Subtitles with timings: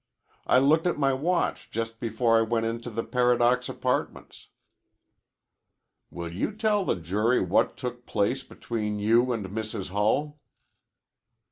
[0.47, 4.47] I looked at my watch just before I went into the Paradox Apartments."
[6.09, 9.91] "Will you tell the jury what took place between you and Mrs.
[9.91, 10.39] Hull?"